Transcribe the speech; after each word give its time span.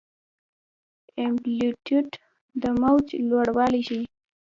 امپلیتیوډ 1.25 2.09
د 2.61 2.63
موج 2.81 3.07
لوړوالی 3.29 3.81
ښيي. 3.87 4.03